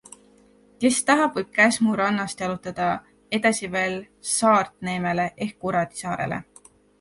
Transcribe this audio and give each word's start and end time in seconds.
Kes 0.83 0.95
tahab, 1.09 1.35
võib 1.39 1.51
Käsmu 1.57 1.93
rannast 2.01 2.41
jalutada 2.45 2.87
edasi 3.39 3.69
veel 3.77 3.99
Saartneemele 4.31 5.27
ehk 5.49 5.55
Kuradisaarele. 5.67 6.43